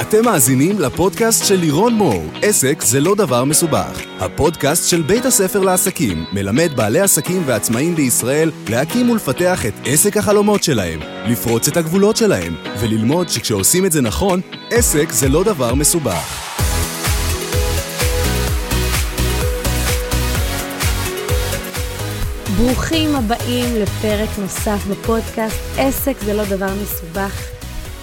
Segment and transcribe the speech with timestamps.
[0.00, 4.00] אתם מאזינים לפודקאסט של לירון מור, עסק זה לא דבר מסובך.
[4.20, 10.62] הפודקאסט של בית הספר לעסקים מלמד בעלי עסקים ועצמאים בישראל להקים ולפתח את עסק החלומות
[10.62, 14.40] שלהם, לפרוץ את הגבולות שלהם, וללמוד שכשעושים את זה נכון,
[14.70, 16.48] עסק זה לא דבר מסובך.
[22.56, 27.57] ברוכים הבאים לפרק נוסף בפודקאסט עסק זה לא דבר מסובך.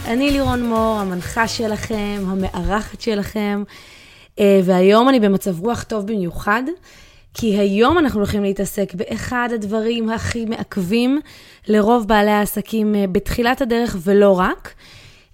[0.08, 3.64] אני לירון מור, המנחה שלכם, המארחת שלכם,
[4.40, 6.64] אה, והיום אני במצב רוח טוב במיוחד,
[7.34, 11.22] כי היום אנחנו הולכים להתעסק באחד הדברים הכי מעכבים
[11.68, 14.74] לרוב בעלי העסקים אה, בתחילת הדרך ולא רק,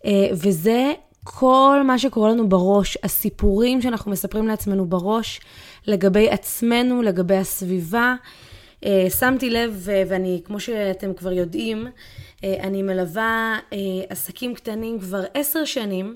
[0.05, 0.91] אה, וזה
[1.23, 5.41] כל מה שקורה לנו בראש, הסיפורים שאנחנו מספרים לעצמנו בראש
[5.87, 8.15] לגבי עצמנו, לגבי הסביבה.
[9.19, 11.87] שמתי לב, ואני, כמו שאתם כבר יודעים,
[12.43, 13.77] אני מלווה אה,
[14.09, 16.15] עסקים קטנים כבר עשר שנים,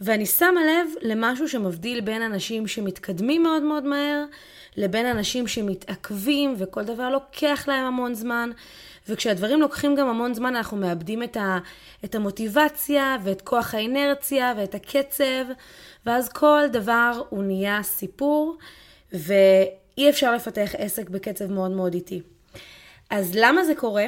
[0.00, 4.24] ואני שמה לב למשהו שמבדיל בין אנשים שמתקדמים מאוד מאוד מהר,
[4.76, 8.50] לבין אנשים שמתעכבים וכל דבר לוקח להם המון זמן.
[9.08, 11.58] וכשהדברים לוקחים גם המון זמן, אנחנו מאבדים את, ה,
[12.04, 15.44] את המוטיבציה ואת כוח האינרציה ואת הקצב,
[16.06, 18.56] ואז כל דבר הוא נהיה סיפור,
[19.12, 22.20] ואי אפשר לפתח עסק בקצב מאוד מאוד איטי.
[23.10, 24.06] אז למה זה קורה?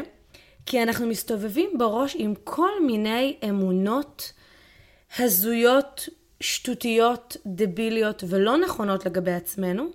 [0.66, 4.32] כי אנחנו מסתובבים בראש עם כל מיני אמונות
[5.18, 6.08] הזויות,
[6.40, 9.90] שטותיות, דביליות ולא נכונות לגבי עצמנו.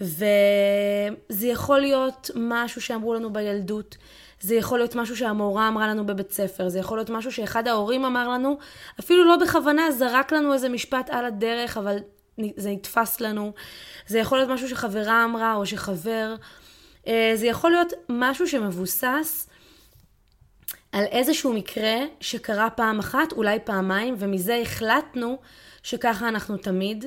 [0.00, 3.96] וזה יכול להיות משהו שאמרו לנו בילדות,
[4.40, 8.04] זה יכול להיות משהו שהמורה אמרה לנו בבית ספר, זה יכול להיות משהו שאחד ההורים
[8.04, 8.58] אמר לנו,
[9.00, 11.96] אפילו לא בכוונה, זרק לנו איזה משפט על הדרך, אבל
[12.56, 13.52] זה נתפס לנו.
[14.06, 16.34] זה יכול להיות משהו שחברה אמרה או שחבר.
[17.06, 19.48] אה, זה יכול להיות משהו שמבוסס
[20.92, 25.38] על איזשהו מקרה שקרה פעם אחת, אולי פעמיים, ומזה החלטנו
[25.82, 27.04] שככה אנחנו תמיד.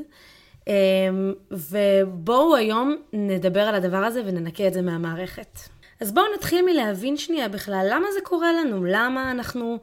[0.68, 5.60] אמ, ובואו היום נדבר על הדבר הזה וננקה את זה מהמערכת.
[6.02, 9.80] אז בואו נתחיל מלהבין שנייה בכלל למה זה קורה לנו, למה אנחנו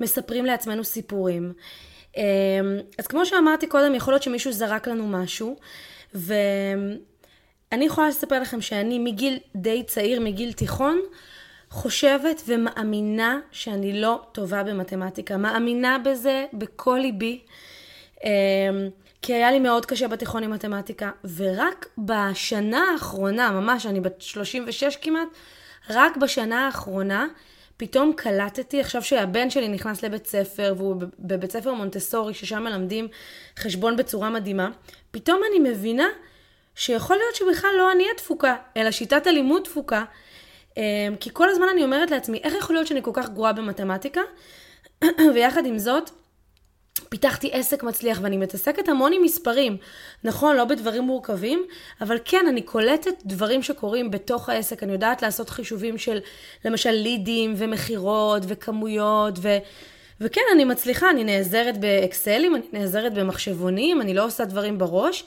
[0.00, 1.52] מספרים לעצמנו סיפורים.
[2.16, 2.22] אמ,
[2.98, 5.56] אז כמו שאמרתי קודם, יכול להיות שמישהו זרק לנו משהו,
[6.14, 11.00] ואני יכולה לספר לכם שאני מגיל די צעיר, מגיל תיכון,
[11.72, 15.36] חושבת ומאמינה שאני לא טובה במתמטיקה.
[15.36, 17.40] מאמינה בזה בכל ליבי.
[18.24, 18.30] אמ,
[19.22, 24.96] כי היה לי מאוד קשה בתיכון עם מתמטיקה, ורק בשנה האחרונה, ממש, אני בת 36
[24.96, 25.28] כמעט,
[25.90, 27.26] רק בשנה האחרונה
[27.76, 33.08] פתאום קלטתי, עכשיו שהבן שלי נכנס לבית ספר, והוא בבית ספר מונטסורי, ששם מלמדים
[33.58, 34.70] חשבון בצורה מדהימה,
[35.10, 36.06] פתאום אני מבינה
[36.74, 40.04] שיכול להיות שבכלל לא אני התפוקה, אלא שיטת הלימוד תפוקה,
[41.20, 44.20] כי כל הזמן אני אומרת לעצמי, איך יכול להיות שאני כל כך גרועה במתמטיקה?
[45.34, 46.10] ויחד עם זאת,
[47.08, 49.76] פיתחתי עסק מצליח ואני מתעסקת המון עם מספרים.
[50.24, 51.66] נכון, לא בדברים מורכבים,
[52.00, 54.82] אבל כן, אני קולטת דברים שקורים בתוך העסק.
[54.82, 56.18] אני יודעת לעשות חישובים של
[56.64, 59.58] למשל לידים ומכירות וכמויות ו...
[60.20, 65.24] וכן, אני מצליחה, אני נעזרת באקסלים, אני נעזרת במחשבונים, אני לא עושה דברים בראש,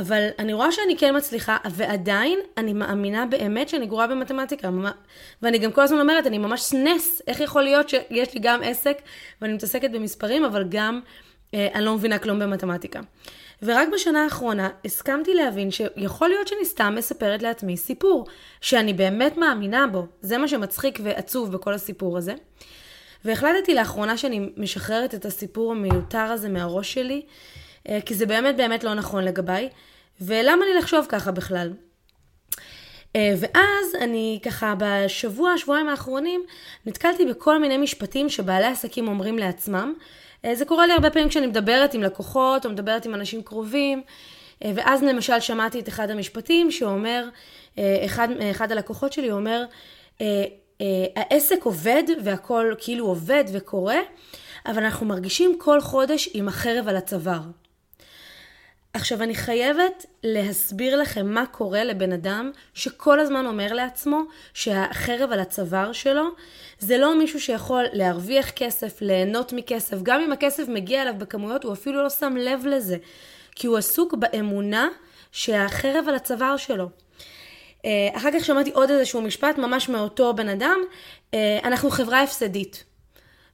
[0.00, 4.70] אבל אני רואה שאני כן מצליחה, ועדיין אני מאמינה באמת שאני גרועה במתמטיקה.
[5.42, 8.98] ואני גם כל הזמן אומרת, אני ממש נס, איך יכול להיות שיש לי גם עסק
[9.40, 11.00] ואני מתעסקת במספרים, אבל גם
[11.54, 13.00] אה, אני לא מבינה כלום במתמטיקה.
[13.62, 18.26] ורק בשנה האחרונה הסכמתי להבין שיכול להיות שאני סתם מספרת לעצמי סיפור,
[18.60, 20.06] שאני באמת מאמינה בו.
[20.20, 22.34] זה מה שמצחיק ועצוב בכל הסיפור הזה.
[23.24, 27.22] והחלטתי לאחרונה שאני משחררת את הסיפור המיותר הזה מהראש שלי.
[27.88, 29.68] אה, כי זה באמת באמת לא נכון לגביי,
[30.20, 31.72] ולמה לי לחשוב ככה בכלל?
[33.16, 36.44] אה, ואז אני ככה בשבוע, שבועיים האחרונים,
[36.86, 39.94] נתקלתי בכל מיני משפטים שבעלי עסקים אומרים לעצמם.
[40.44, 44.02] אה, זה קורה לי הרבה פעמים כשאני מדברת עם לקוחות או מדברת עם אנשים קרובים,
[44.74, 47.28] ואז למשל שמעתי את אחד המשפטים שאומר,
[47.78, 49.64] אחד, אחד הלקוחות שלי אומר,
[51.16, 53.98] העסק עובד והכל כאילו עובד וקורה,
[54.66, 57.40] אבל אנחנו מרגישים כל חודש עם החרב על הצוואר.
[58.96, 64.22] עכשיו, אני חייבת להסביר לכם מה קורה לבן אדם שכל הזמן אומר לעצמו
[64.54, 66.24] שהחרב על הצוואר שלו
[66.78, 71.72] זה לא מישהו שיכול להרוויח כסף, ליהנות מכסף, גם אם הכסף מגיע אליו בכמויות, הוא
[71.72, 72.96] אפילו לא שם לב לזה,
[73.54, 74.88] כי הוא עסוק באמונה
[75.32, 76.88] שהחרב על הצוואר שלו.
[77.84, 80.78] אה, אחר כך שמעתי עוד איזשהו משפט ממש מאותו בן אדם,
[81.34, 82.84] אה, אנחנו חברה הפסדית.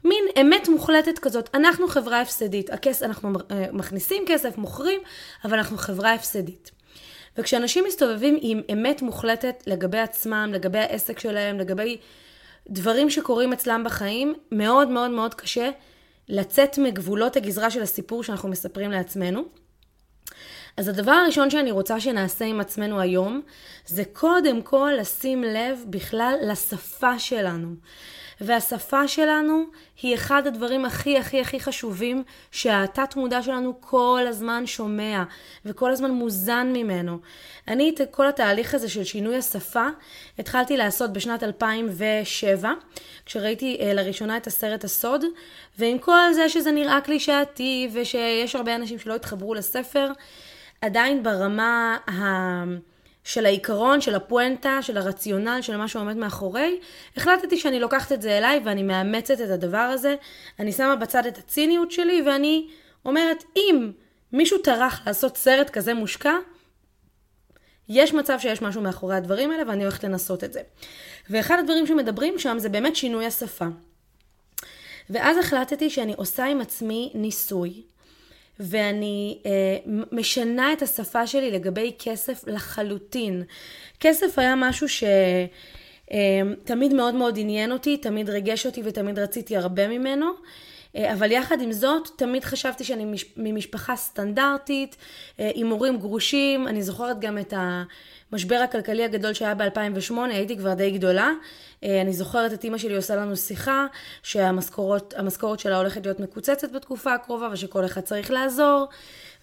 [0.04, 1.50] מין אמת מוחלטת כזאת.
[1.54, 2.70] אנחנו חברה הפסדית.
[2.70, 5.00] הכס, אנחנו אה, מכניסים כסף, מוכרים,
[5.44, 6.70] אבל אנחנו חברה הפסדית.
[7.38, 11.98] וכשאנשים מסתובבים עם אמת מוחלטת לגבי עצמם, לגבי העסק שלהם, לגבי
[12.68, 15.70] דברים שקורים אצלם בחיים, מאוד מאוד מאוד קשה
[16.28, 19.42] לצאת מגבולות הגזרה של הסיפור שאנחנו מספרים לעצמנו.
[20.76, 23.42] אז הדבר הראשון שאני רוצה שנעשה עם עצמנו היום,
[23.86, 27.74] זה קודם כל לשים לב בכלל לשפה שלנו.
[28.44, 29.64] והשפה שלנו
[30.02, 35.22] היא אחד הדברים הכי הכי הכי חשובים שהתת מודע שלנו כל הזמן שומע
[35.64, 37.18] וכל הזמן מוזן ממנו.
[37.68, 39.86] אני את כל התהליך הזה של שינוי השפה
[40.38, 42.72] התחלתי לעשות בשנת 2007,
[43.26, 45.24] כשראיתי uh, לראשונה את הסרט הסוד,
[45.78, 50.12] ועם כל זה שזה נראה קלישאתי ושיש הרבה אנשים שלא התחברו לספר,
[50.80, 52.91] עדיין ברמה ה...
[53.24, 56.80] של העיקרון, של הפואנטה, של הרציונל, של מה שעומד מאחורי,
[57.16, 60.14] החלטתי שאני לוקחת את זה אליי ואני מאמצת את הדבר הזה.
[60.58, 62.68] אני שמה בצד את הציניות שלי ואני
[63.04, 63.92] אומרת, אם
[64.32, 66.34] מישהו טרח לעשות סרט כזה מושקע,
[67.88, 70.60] יש מצב שיש משהו מאחורי הדברים האלה ואני הולכת לנסות את זה.
[71.30, 73.66] ואחד הדברים שמדברים שם זה באמת שינוי השפה.
[75.10, 77.82] ואז החלטתי שאני עושה עם עצמי ניסוי
[78.60, 79.50] ואני אה,
[80.12, 83.42] משנה את השפה שלי לגבי כסף לחלוטין.
[84.00, 85.42] כסף היה משהו שתמיד
[86.92, 90.26] אה, מאוד מאוד עניין אותי, תמיד ריגש אותי ותמיד רציתי הרבה ממנו.
[90.96, 94.96] אה, אבל יחד עם זאת, תמיד חשבתי שאני מש, ממשפחה סטנדרטית,
[95.40, 96.68] אה, עם הורים גרושים.
[96.68, 97.54] אני זוכרת גם את
[98.32, 101.30] המשבר הכלכלי הגדול שהיה ב-2008, הייתי כבר די גדולה.
[101.84, 103.86] אה, אני זוכרת את אימא שלי עושה לנו שיחה,
[104.22, 108.88] שהמשכורת שלה הולכת להיות מקוצצת בתקופה הקרובה, ושכל אחד צריך לעזור.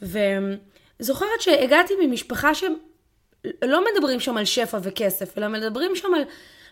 [0.01, 6.23] וזוכרת שהגעתי ממשפחה שלא מדברים שם על שפע וכסף, אלא מדברים שם על...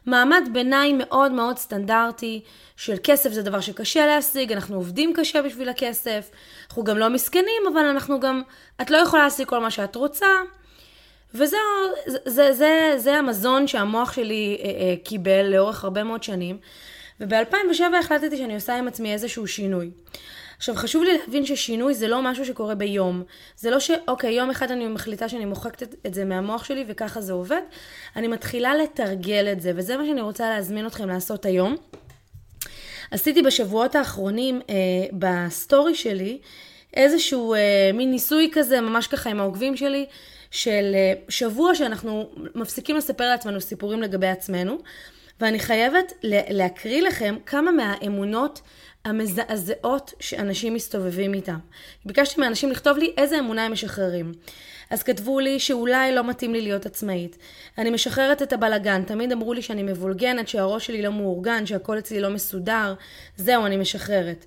[0.07, 2.41] מעמד ביניים מאוד מאוד סטנדרטי
[2.75, 6.29] של כסף זה דבר שקשה להשיג, אנחנו עובדים קשה בשביל הכסף,
[6.67, 8.41] אנחנו גם לא מסכנים, אבל אנחנו גם,
[8.81, 10.27] את לא יכולה להשיג כל מה שאת רוצה,
[11.33, 11.57] וזה
[12.25, 16.57] זה, זה, זה, המזון שהמוח שלי אה, אה, קיבל לאורך הרבה מאוד שנים,
[17.19, 19.89] וב-2007 החלטתי שאני עושה עם עצמי איזשהו שינוי.
[20.57, 23.24] עכשיו חשוב לי להבין ששינוי זה לא משהו שקורה ביום.
[23.57, 27.21] זה לא שאוקיי, יום אחד אני מחליטה שאני מוחקת את, את זה מהמוח שלי וככה
[27.21, 27.62] זה עובד.
[28.15, 31.75] אני מתחילה לתרגל את זה, וזה מה שאני רוצה להזמין אתכם לעשות היום.
[33.12, 34.75] עשיתי בשבועות האחרונים אה,
[35.13, 36.39] בסטורי שלי
[36.94, 40.06] איזשהו אה, מין ניסוי כזה, ממש ככה עם העוקבים שלי,
[40.51, 44.77] של אה, שבוע שאנחנו מפסיקים לספר לעצמנו סיפורים לגבי עצמנו,
[45.39, 48.61] ואני חייבת להקריא לכם כמה מהאמונות
[49.05, 51.57] המזעזעות שאנשים מסתובבים איתם.
[52.05, 54.31] ביקשתי מאנשים לכתוב לי איזה אמונה הם משחררים.
[54.89, 57.38] אז כתבו לי שאולי לא מתאים לי להיות עצמאית.
[57.77, 62.19] אני משחררת את הבלגן, תמיד אמרו לי שאני מבולגנת, שהראש שלי לא מאורגן, שהכל אצלי
[62.19, 62.94] לא מסודר.
[63.38, 64.45] זהו, אני משחררת.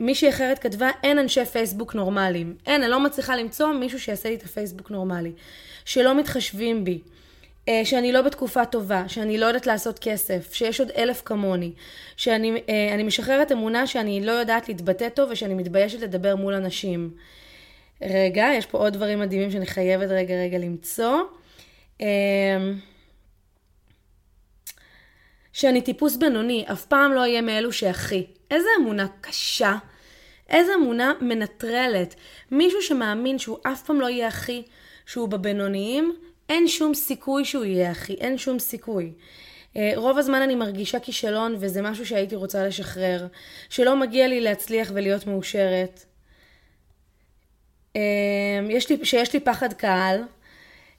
[0.00, 2.56] מישהי אחרת כתבה, אין אנשי פייסבוק נורמליים.
[2.66, 5.32] אין, אני לא מצליחה למצוא מישהו שיעשה לי את הפייסבוק נורמלי.
[5.84, 7.00] שלא מתחשבים בי.
[7.68, 11.72] אה, שאני לא בתקופה טובה, שאני לא יודעת לעשות כסף, שיש עוד אלף כמוני,
[12.16, 17.10] שאני אה, משחררת אמונה שאני לא יודעת להתבטא טוב ושאני מתביישת לדבר מול אנשים.
[18.02, 21.20] רגע, יש פה עוד דברים מדהימים שאני חייבת רגע רגע למצוא.
[22.00, 22.06] אה,
[25.52, 28.26] שאני טיפוס בינוני, אף פעם לא אהיה מאלו שהכי.
[28.50, 29.76] איזה אמונה קשה.
[30.50, 32.14] איזה אמונה מנטרלת.
[32.50, 34.62] מישהו שמאמין שהוא אף פעם לא יהיה הכי,
[35.06, 36.16] שהוא בבינוניים,
[36.48, 39.12] אין שום סיכוי שהוא יהיה אחי, אין שום סיכוי.
[39.76, 43.26] אה, רוב הזמן אני מרגישה כישלון וזה משהו שהייתי רוצה לשחרר.
[43.68, 46.04] שלא מגיע לי להצליח ולהיות מאושרת.
[47.96, 48.00] אה,
[48.68, 50.22] יש לי, שיש לי פחד קהל.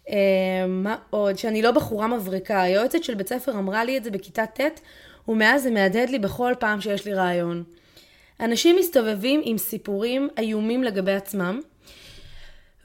[0.10, 1.38] אה, מה עוד?
[1.38, 2.62] שאני לא בחורה מבריקה.
[2.62, 4.82] היועצת של בית ספר אמרה לי את זה בכיתה ט'
[5.28, 7.64] ומאז זה מהדהד לי בכל פעם שיש לי רעיון.
[8.42, 11.62] אנשים מסתובבים עם סיפורים איומים לגבי עצמם,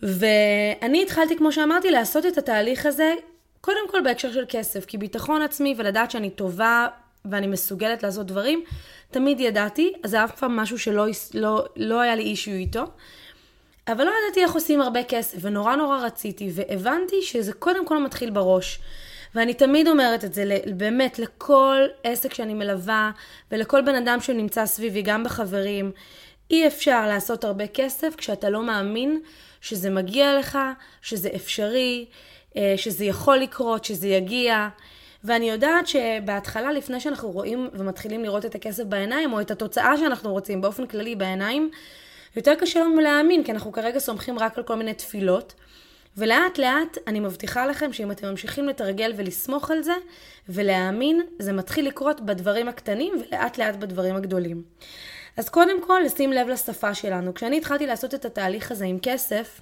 [0.02, 3.14] ואני התחלתי, כמו שאמרתי, לעשות את התהליך הזה,
[3.60, 6.86] קודם כל בהקשר של כסף, כי ביטחון עצמי ולדעת שאני טובה
[7.25, 8.64] ואני מסוגלת לעשות דברים,
[9.10, 12.84] תמיד ידעתי, אז זה אף פעם משהו שלא לא, לא היה לי אישיו איתו.
[13.88, 18.30] אבל לא ידעתי איך עושים הרבה כסף, ונורא נורא רציתי, והבנתי שזה קודם כל מתחיל
[18.30, 18.78] בראש.
[19.36, 23.10] ואני תמיד אומרת את זה באמת לכל עסק שאני מלווה,
[23.52, 25.92] ולכל בן אדם שנמצא סביבי, גם בחברים.
[26.50, 29.20] אי אפשר לעשות הרבה כסף כשאתה לא מאמין
[29.60, 30.58] שזה מגיע לך,
[31.02, 32.06] שזה אפשרי,
[32.56, 34.68] אה, שזה יכול לקרות, שזה יגיע.
[35.24, 40.32] ואני יודעת שבהתחלה, לפני שאנחנו רואים ומתחילים לראות את הכסף בעיניים, או את התוצאה שאנחנו
[40.32, 41.70] רוצים באופן כללי בעיניים,
[42.36, 45.54] יותר קשה לנו להאמין, כי אנחנו כרגע סומכים רק על כל מיני תפילות.
[46.16, 49.94] ולאט לאט אני מבטיחה לכם שאם אתם ממשיכים לתרגל ולסמוך על זה
[50.49, 54.62] ולהאמין, זה מתחיל לקרות בדברים הקטנים ולאט לאט בדברים הגדולים.
[55.37, 57.35] אז קודם כל, לשים לב לשפה שלנו.
[57.35, 59.61] כשאני התחלתי לעשות את התהליך הזה עם כסף,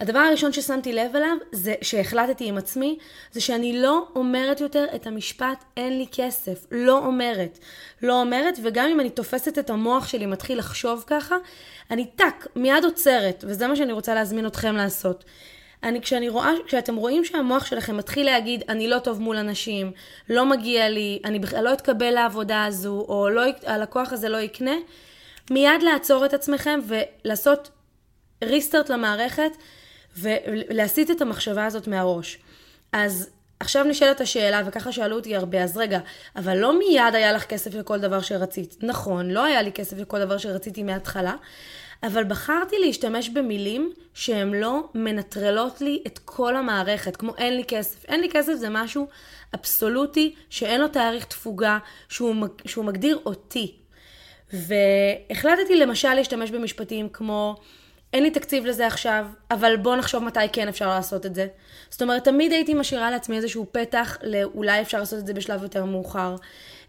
[0.00, 2.98] הדבר הראשון ששמתי לב אליו, זה שהחלטתי עם עצמי,
[3.32, 6.66] זה שאני לא אומרת יותר את המשפט אין לי כסף.
[6.70, 7.58] לא אומרת.
[8.02, 11.36] לא אומרת, וגם אם אני תופסת את המוח שלי מתחיל לחשוב ככה,
[11.90, 15.24] אני טאק, מיד עוצרת, וזה מה שאני רוצה להזמין אתכם לעשות.
[15.82, 19.92] אני, כשאני רואה, כשאתם רואים שהמוח שלכם מתחיל להגיד, אני לא טוב מול אנשים,
[20.30, 24.74] לא מגיע לי, אני בכלל לא אתקבל לעבודה הזו, או לא, הלקוח הזה לא יקנה,
[25.50, 27.70] מיד לעצור את עצמכם ולעשות
[28.44, 29.52] ריסטרט למערכת
[30.20, 32.38] ולהסיט את המחשבה הזאת מהראש.
[32.92, 36.00] אז עכשיו נשאלת השאלה, וככה שאלו אותי הרבה, אז רגע,
[36.36, 38.76] אבל לא מיד היה לך כסף לכל דבר שרצית.
[38.82, 41.34] נכון, לא היה לי כסף לכל דבר שרציתי מההתחלה,
[42.02, 48.04] אבל בחרתי להשתמש במילים שהן לא מנטרלות לי את כל המערכת, כמו אין לי כסף.
[48.04, 49.08] אין לי כסף זה משהו
[49.54, 52.34] אבסולוטי, שאין לו תאריך תפוגה, שהוא,
[52.66, 53.74] שהוא מגדיר אותי.
[54.52, 57.56] והחלטתי למשל להשתמש במשפטים כמו
[58.12, 61.46] אין לי תקציב לזה עכשיו, אבל בוא נחשוב מתי כן אפשר לעשות את זה.
[61.90, 65.84] זאת אומרת, תמיד הייתי משאירה לעצמי איזשהו פתח לאולי אפשר לעשות את זה בשלב יותר
[65.84, 66.36] מאוחר.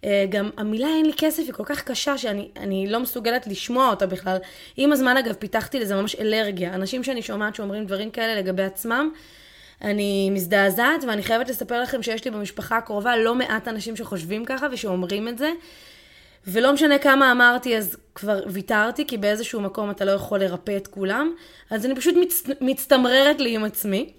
[0.03, 4.05] אה, גם המילה אין לי כסף היא כל כך קשה שאני לא מסוגלת לשמוע אותה
[4.05, 4.37] בכלל.
[4.77, 6.73] עם הזמן אגב פיתחתי לזה ממש אלרגיה.
[6.73, 9.11] אנשים שאני שומעת שאומרים דברים כאלה לגבי עצמם,
[9.81, 14.67] אני מזדעזעת ואני חייבת לספר לכם שיש לי במשפחה הקרובה לא מעט אנשים שחושבים ככה
[14.71, 15.51] ושאומרים את זה.
[16.47, 20.87] ולא משנה כמה אמרתי, אז כבר ויתרתי, כי באיזשהו מקום אתה לא יכול לרפא את
[20.87, 21.33] כולם.
[21.69, 22.43] אז אני פשוט מצ...
[22.61, 24.13] מצטמררת לי עם עצמי.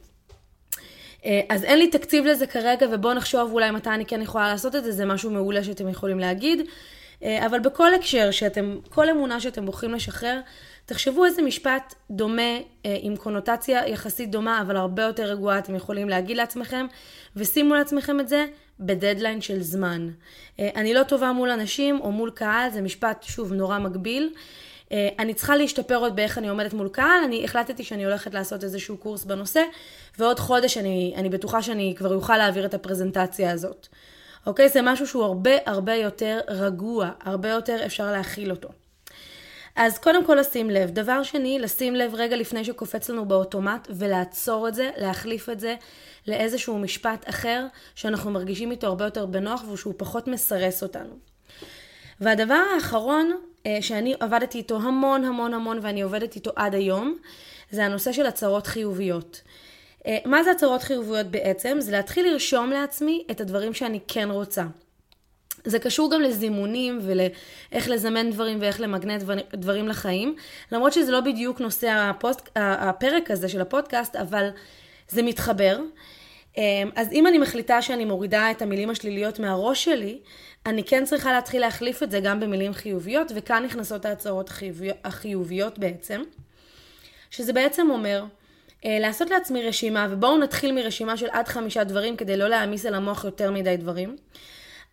[1.24, 4.76] אה, אז אין לי תקציב לזה כרגע, ובואו נחשוב אולי מתי אני כן יכולה לעשות
[4.76, 6.66] את זה, זה משהו מעולה שאתם יכולים להגיד.
[7.22, 10.40] אה, אבל בכל הקשר, שאתם, כל אמונה שאתם בוחרים לשחרר,
[10.86, 16.08] תחשבו איזה משפט דומה, אה, עם קונוטציה יחסית דומה, אבל הרבה יותר רגועה, אתם יכולים
[16.08, 16.86] להגיד לעצמכם,
[17.36, 18.46] ושימו לעצמכם את זה
[18.80, 20.10] בדדליין של זמן.
[20.58, 24.32] אני לא טובה מול אנשים או מול קהל, זה משפט, שוב, נורא מגביל.
[24.92, 28.64] אה, אני צריכה להשתפר עוד באיך אני עומדת מול קהל, אני החלטתי שאני הולכת לעשות
[28.64, 29.62] איזשהו קורס בנושא,
[30.18, 33.86] ועוד חודש אני, אני בטוחה שאני כבר אוכל להעביר את הפרזנטציה הזאת.
[34.46, 34.68] אוקיי?
[34.68, 38.68] זה משהו שהוא הרבה הרבה יותר רגוע, הרבה יותר אפשר להכיל אותו.
[39.76, 40.90] אז קודם כל לשים לב.
[40.90, 45.74] דבר שני, לשים לב רגע לפני שקופץ לנו באוטומט ולעצור את זה, להחליף את זה
[46.26, 51.18] לאיזשהו משפט אחר שאנחנו מרגישים איתו הרבה יותר בנוח ושהוא פחות מסרס אותנו.
[52.20, 53.32] והדבר האחרון
[53.66, 57.16] אה, שאני עבדתי איתו המון המון המון ואני עובדת איתו עד היום,
[57.70, 59.40] זה הנושא של הצהרות חיוביות.
[60.06, 61.76] אה, מה זה הצהרות חיוביות בעצם?
[61.80, 64.64] זה להתחיל לרשום לעצמי את הדברים שאני כן רוצה.
[65.64, 69.22] זה קשור גם לזימונים ולאיך לזמן דברים ואיך למגנט
[69.54, 70.36] דברים לחיים,
[70.72, 74.48] למרות שזה לא בדיוק נושא הפוסט, הפרק הזה של הפודקאסט, אבל
[75.08, 75.80] זה מתחבר.
[76.56, 80.18] אמ, אז אם אני מחליטה שאני מורידה את המילים השליליות מהראש שלי,
[80.66, 85.78] אני כן צריכה להתחיל להחליף את זה גם במילים חיוביות, וכאן נכנסות ההצהרות החיוביות, החיוביות
[85.78, 86.22] בעצם,
[87.30, 88.24] שזה בעצם אומר,
[88.84, 92.94] אה, לעשות לעצמי רשימה, ובואו נתחיל מרשימה של עד חמישה דברים כדי לא להעמיס על
[92.94, 94.16] המוח יותר מדי דברים.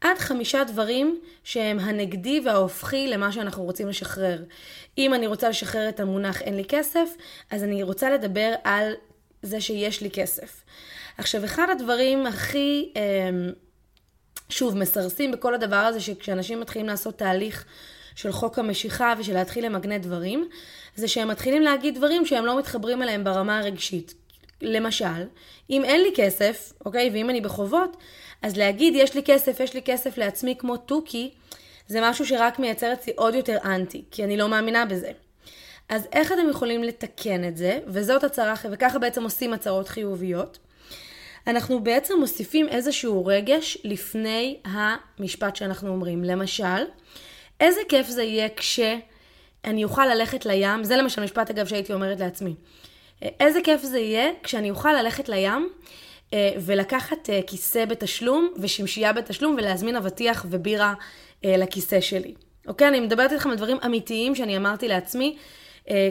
[0.02, 4.44] עד חמישה דברים שהם הנגדי וההופכי למה שאנחנו רוצים לשחרר.
[4.98, 7.10] אם אני רוצה לשחרר את המונח אין לי כסף,
[7.52, 8.94] אז אני רוצה לדבר על
[9.42, 10.64] זה שיש לי כסף.
[11.18, 13.52] עכשיו, אחד הדברים הכי, אמ,
[14.50, 17.66] שוב, מסרסים בכל הדבר הזה, שכשאנשים מתחילים לעשות תהליך
[18.16, 20.50] של חוק המשיכה ושל להתחיל למגנט דברים,
[20.96, 24.14] זה שהם מתחילים להגיד דברים שהם לא מתחברים אליהם ברמה הרגשית.
[24.62, 25.24] למשל,
[25.70, 27.98] אם אין לי כסף, אוקיי, ואם אני בחובות,
[28.42, 31.32] אז להגיד יש לי כסף, יש לי כסף לעצמי כמו תוכי,
[31.88, 35.12] זה משהו שרק מייצר אצלי עוד יותר אנטי, כי אני לא מאמינה בזה.
[35.90, 40.58] אז איך אתם יכולים לתקן את זה, וזאת הצהרה, וככה בעצם עושים הצהרות חיוביות.
[41.48, 46.24] אנחנו בעצם מוסיפים איזשהו רגש לפני המשפט שאנחנו אומרים.
[46.24, 46.84] למשל,
[47.60, 52.56] איזה כיף זה יהיה כשאני אוכל ללכת לים, זה למשל משפט אגב שהייתי אומרת לעצמי.
[53.22, 55.70] איזה כיף זה יהיה כשאני אוכל ללכת לים
[56.36, 60.94] ולקחת אה, כיסא בתשלום ושמשייה בתשלום ולהזמין אבטיח ובירה
[61.46, 62.34] אה, לכיסא שלי.
[62.68, 62.88] אוקיי?
[62.88, 65.38] אני מדברת איתכם על דברים אמיתיים שאני אמרתי לעצמי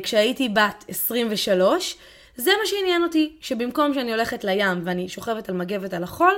[0.02, 1.96] כשהייתי בת 23,
[2.36, 6.34] זה מה שעניין אותי, שבמקום שאני הולכת לים ואני שוכבת על מגבת על החול,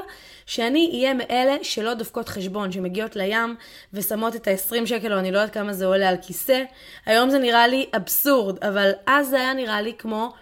[0.47, 3.57] שאני אהיה מאלה שלא דופקות חשבון, שמגיעות לים
[3.93, 6.63] ושמות את ה-20 שקל או אני לא יודעת כמה זה עולה על כיסא.
[7.07, 10.33] היום זה נראה לי אבסורד, אבל אז זה היה נראה לי כמו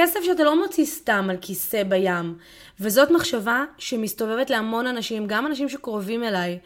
[0.00, 2.38] כסף שאתה לא מוציא סתם על כיסא בים.
[2.80, 6.58] וזאת מחשבה שמסתובבת להמון אנשים, גם אנשים שקרובים אליי.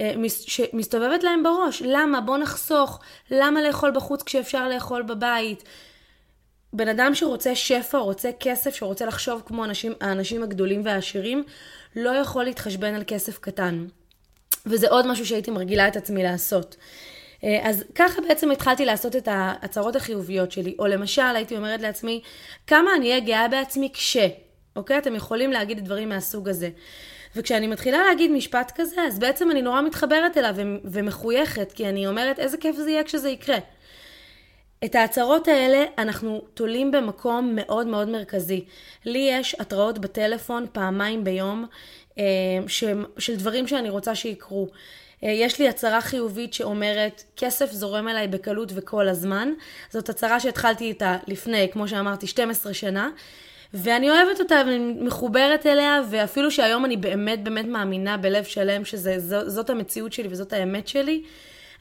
[0.00, 2.20] אה, שמסתובבת להם בראש, למה?
[2.20, 5.64] בוא נחסוך, למה לאכול בחוץ כשאפשר לאכול בבית?
[6.72, 11.44] בן אדם שרוצה שפע, רוצה כסף, שרוצה לחשוב כמו אנשים, האנשים הגדולים והעשירים,
[11.96, 13.86] לא יכול להתחשבן על כסף קטן.
[14.66, 16.76] וזה עוד משהו שהייתי מרגילה את עצמי לעשות.
[17.44, 22.20] אה, אז ככה בעצם התחלתי לעשות את ההצהרות החיוביות שלי, או למשל הייתי אומרת לעצמי,
[22.66, 24.16] כמה אני אהיה גאה בעצמי כש,
[24.76, 24.98] אוקיי?
[24.98, 26.70] אתם יכולים להגיד דברים מהסוג הזה.
[27.36, 32.38] וכשאני מתחילה להגיד משפט כזה, אז בעצם אני נורא מתחברת אליו ומחויכת, כי אני אומרת,
[32.38, 33.58] איזה כיף זה יהיה כשזה יקרה.
[34.84, 38.64] את ההצהרות האלה אנחנו תולים במקום מאוד מאוד מרכזי.
[39.04, 41.66] לי יש התראות בטלפון פעמיים ביום
[42.18, 42.24] אה,
[43.18, 44.68] של דברים שאני רוצה שיקרו.
[45.24, 49.52] אה, יש לי הצהרה חיובית שאומרת, כסף זורם אליי בקלות וכל הזמן.
[49.90, 53.10] זאת הצהרה שהתחלתי איתה לפני, כמו שאמרתי, 12 שנה.
[53.74, 59.70] ואני אוהבת אותה ואני מחוברת אליה, ואפילו שהיום אני באמת באמת מאמינה בלב שלם שזאת
[59.70, 61.22] המציאות שלי וזאת האמת שלי,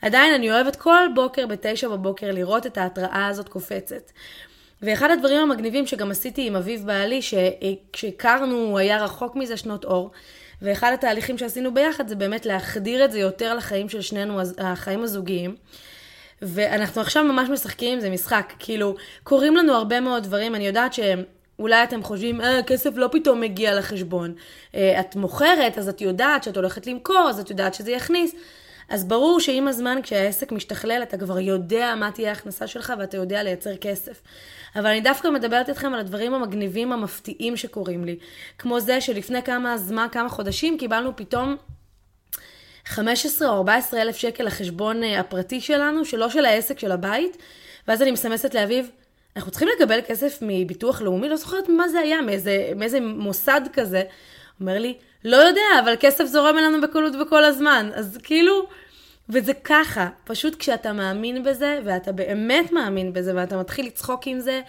[0.02, 4.12] עדיין אני אוהבת כל בוקר בתשע בבוקר לראות את ההתראה הזאת קופצת.
[4.82, 10.12] ואחד הדברים המגניבים שגם עשיתי עם אביב בעלי, שכשהכרנו הוא היה רחוק מזה שנות אור,
[10.62, 15.56] ואחד התהליכים שעשינו ביחד זה באמת להחדיר את זה יותר לחיים של שנינו, החיים הזוגיים.
[16.42, 20.94] ואנחנו עכשיו ממש משחקים עם זה משחק, כאילו, קורים לנו הרבה מאוד דברים, אני יודעת
[20.94, 21.24] שהם...
[21.60, 24.34] אולי אתם חושבים, אה, כסף לא פתאום מגיע לחשבון.
[24.76, 28.36] אה, את מוכרת, אז את יודעת שאת הולכת למכור, אז את יודעת שזה יכניס.
[28.90, 33.44] אז ברור שעם הזמן כשהעסק משתכלל אתה כבר יודע מה תהיה ההכנסה שלך ואתה יודע
[33.44, 34.22] לייצר כסף.
[34.76, 38.18] אבל אני דווקא מדברת איתכם על הדברים המגניבים המפתיעים שקורים לי.
[38.58, 41.56] כמו זה שלפני כמה זמן, כמה חודשים, קיבלנו פתאום
[42.86, 47.38] 15 או 14 אלף שקל לחשבון אה, הפרטי שלנו, שלא של העסק של הבית,
[47.88, 48.90] ואז אני מסמסת לאביב,
[49.36, 54.04] אנחנו צריכים לקבל כסף מביטוח לאומי, לא זוכרת מה זה היה, מאיזה, מאיזה מוסד כזה.
[54.60, 57.90] אומר לי, לא יודע, אבל כסף זורם אלינו בקלות וכל הזמן.
[57.94, 58.68] אז כאילו,
[59.30, 64.62] וזה ככה, פשוט כשאתה מאמין בזה, ואתה באמת מאמין בזה, ואתה מתחיל לצחוק עם זה,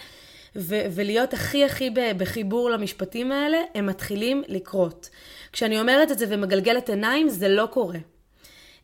[0.57, 5.11] ו- ולהיות הכי הכי בחיבור למשפטים האלה, הם מתחילים לקרות.
[5.53, 7.99] כשאני אומרת את זה ומגלגלת עיניים, זה לא קורה.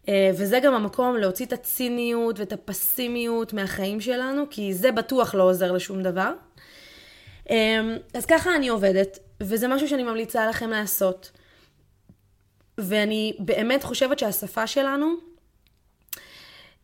[0.09, 5.43] אה, וזה גם המקום להוציא את הציניות ואת הפסימיות מהחיים שלנו, כי זה בטוח לא
[5.43, 6.33] עוזר לשום דבר.
[7.51, 7.81] אה,
[8.15, 11.31] אז ככה אני עובדת, וזה משהו שאני ממליצה לכם לעשות.
[12.79, 15.15] ואני באמת חושבת שהשפה שלנו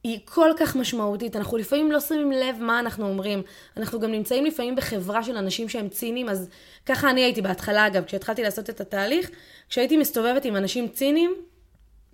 [0.05, 1.37] היא כל כך משמעותית.
[1.37, 3.43] אנחנו לפעמים לא שמים לב מה אנחנו אומרים.
[3.77, 6.49] אנחנו גם נמצאים לפעמים בחברה של אנשים שהם ציניים, אז
[6.87, 9.31] ככה אני הייתי בהתחלה, אגב, כשהתחלתי לעשות את התהליך,
[9.69, 11.35] כשהייתי מסתובבת עם אנשים ציניים,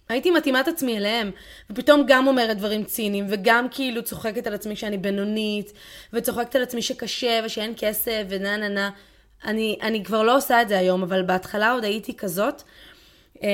[0.08, 1.30] הייתי מתאימה את עצמי אליהם,
[1.70, 5.72] ופתאום גם אומרת דברים ציניים, וגם כאילו צוחקת על עצמי שאני בינונית,
[6.12, 8.90] וצוחקת על עצמי שקשה ושאין כסף ונה נה נה.
[9.44, 12.62] אני, אני כבר לא עושה את זה היום, אבל בהתחלה עוד הייתי כזאת.
[13.42, 13.48] אמ,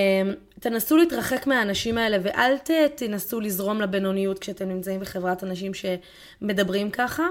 [0.60, 2.56] תנסו להתרחק מהאנשים האלה ואל
[2.94, 7.26] תנסו לזרום לבינוניות כשאתם נמצאים בחברת אנשים שמדברים ככה.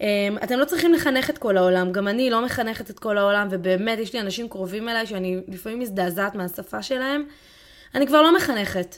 [0.00, 0.06] אמ,
[0.44, 3.98] אתם לא צריכים לחנך את כל העולם, גם אני לא מחנכת את כל העולם, ובאמת
[3.98, 7.24] יש לי אנשים קרובים אליי שאני לפעמים מזדעזעת מהשפה שלהם.
[7.94, 8.96] אני כבר לא מחנכת.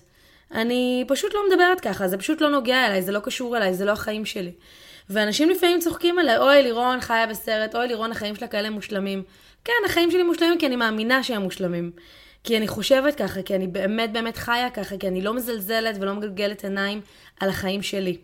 [0.53, 3.85] אני פשוט לא מדברת ככה, זה פשוט לא נוגע אליי, זה לא קשור אליי, זה
[3.85, 4.53] לא החיים שלי.
[5.11, 9.23] ואנשים לפעמים צוחקים עליי, אוי, לירון חיה בסרט, אוי, לירון, החיים שלה כאלה מושלמים.
[9.65, 11.91] כן, החיים שלי מושלמים כי אני מאמינה שהם מושלמים.
[12.47, 16.15] כי אני חושבת ככה, כי אני באמת באמת חיה ככה, כי אני לא מזלזלת ולא
[16.15, 17.01] מגלגלת עיניים
[17.41, 18.17] על החיים שלי.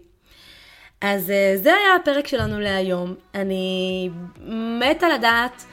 [1.00, 3.14] אז אה, זה היה הפרק שלנו להיום.
[3.35, 4.11] אני
[4.80, 5.64] מתה לדעת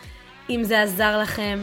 [0.49, 1.59] אם זה עזר לכם,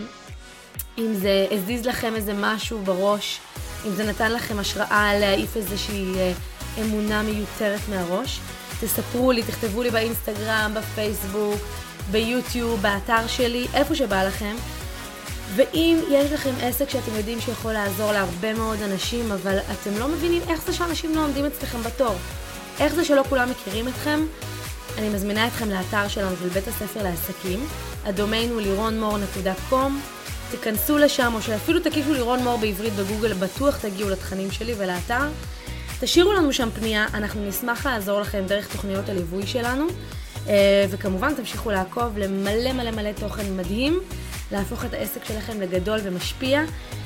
[0.98, 3.40] אם זה הזיז לכם איזה משהו בראש,
[3.86, 6.32] אם זה נתן לכם השראה להעיף איזושהי אה,
[6.80, 8.40] אמונה מיותרת מהראש.
[8.80, 11.60] תספרו לי, תכתבו לי באינסטגרם, בפייסבוק,
[12.10, 14.56] ביוטיוב, באתר שלי, איפה שבא לכם.
[15.54, 20.42] ואם יש לכם עסק שאתם יודעים שיכול לעזור להרבה מאוד אנשים, אבל אתם לא מבינים
[20.48, 22.14] איך זה שאנשים לא עומדים אצלכם בתור,
[22.80, 24.20] איך זה שלא כולם מכירים אתכם,
[24.98, 27.66] אני מזמינה אתכם לאתר שלנו של בית הספר לעסקים.
[28.04, 29.92] הדומיין הוא לירונמור.com.
[30.50, 35.28] תיכנסו לשם, או שאפילו תקישו לירון מור בעברית בגוגל, בטוח תגיעו לתכנים שלי ולאתר.
[36.00, 39.86] תשאירו לנו שם פנייה, אנחנו נשמח לעזור לכם דרך תוכניות הליווי שלנו.
[40.48, 44.00] אה, וכמובן תמשיכו לעקוב למלא מלא מלא תוכן מדהים,
[44.52, 46.62] להפוך את העסק שלכם לגדול ומשפיע,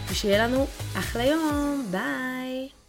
[0.09, 0.67] ושיהיה לנו
[0.99, 2.80] אחלה יום, ביי.